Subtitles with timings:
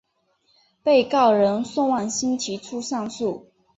[0.81, 3.51] 被告人宋万新提出上诉。